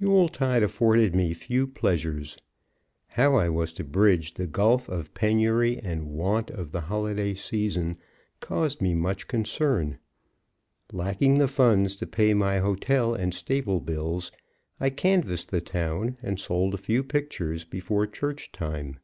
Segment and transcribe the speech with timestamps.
[0.00, 2.36] Yuletide afforded me few pleasures.
[3.08, 7.96] How I was to bridge the gulf of penury and want of the Holiday season
[8.38, 9.98] caused me much concern.
[10.92, 14.30] Lacking the funds to pay my hotel and stable bills,
[14.78, 19.00] I canvassed the town and sold a few pictures before church time.